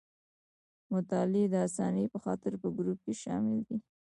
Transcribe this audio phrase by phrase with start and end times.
[0.03, 0.03] د
[0.93, 3.77] مطالعې د اسانۍ په خاطر په ګروپ کې شامل دي.